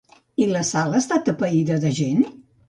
I 0.43 0.47
la 0.53 0.63
sala 0.69 1.01
està 1.03 1.19
atapeïda 1.21 1.79
de 1.85 1.93
gent? 2.01 2.27